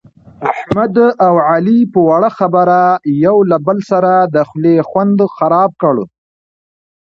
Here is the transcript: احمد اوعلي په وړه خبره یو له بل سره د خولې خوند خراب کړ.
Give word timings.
احمد 0.51 0.95
اوعلي 1.29 1.79
په 1.93 1.99
وړه 2.09 2.29
خبره 2.37 2.81
یو 3.25 3.37
له 3.51 3.57
بل 3.67 3.77
سره 3.91 4.11
د 4.33 4.35
خولې 4.49 4.75
خوند 4.89 5.19
خراب 5.35 5.71
کړ. 5.81 5.95